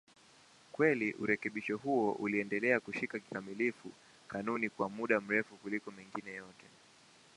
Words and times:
Kweli 0.73 1.13
urekebisho 1.17 1.77
huo 1.77 2.11
uliendelea 2.11 2.79
kushika 2.79 3.19
kikamilifu 3.19 3.91
kanuni 4.27 4.69
kwa 4.69 4.89
muda 4.89 5.21
mrefu 5.21 5.55
kuliko 5.55 5.91
mengine 5.91 6.31
yote. 6.33 6.65